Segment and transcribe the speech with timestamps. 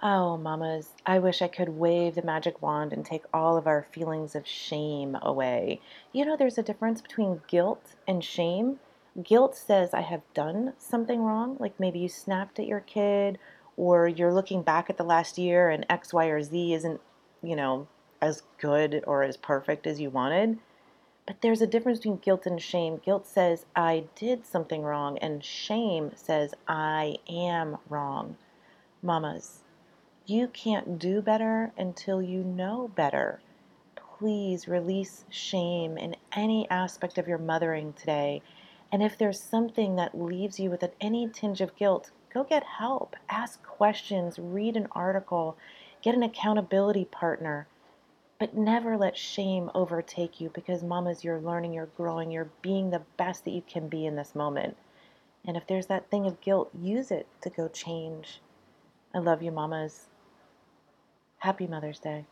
[0.00, 3.82] Oh, mamas, I wish I could wave the magic wand and take all of our
[3.82, 5.80] feelings of shame away.
[6.12, 8.78] You know, there's a difference between guilt and shame.
[9.20, 13.40] Guilt says I have done something wrong, like maybe you snapped at your kid,
[13.76, 17.00] or you're looking back at the last year and X, Y, or Z isn't,
[17.42, 17.88] you know,
[18.22, 20.58] as good or as perfect as you wanted.
[21.26, 23.00] But there's a difference between guilt and shame.
[23.04, 28.36] Guilt says I did something wrong, and shame says I am wrong.
[29.02, 29.64] Mamas,
[30.28, 33.40] you can't do better until you know better.
[33.96, 38.42] Please release shame in any aspect of your mothering today.
[38.92, 43.16] And if there's something that leaves you with any tinge of guilt, go get help.
[43.30, 45.56] Ask questions, read an article,
[46.02, 47.66] get an accountability partner.
[48.38, 53.02] But never let shame overtake you because, mamas, you're learning, you're growing, you're being the
[53.16, 54.76] best that you can be in this moment.
[55.46, 58.42] And if there's that thing of guilt, use it to go change.
[59.14, 60.04] I love you, mamas.
[61.38, 62.26] Happy Mother's Day.